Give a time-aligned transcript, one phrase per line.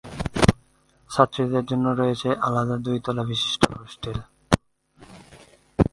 [1.09, 4.17] ছাত্রীদের জন্য রয়েছে আলাদা দুই তলা বিশিষ্ট হোস্টেল।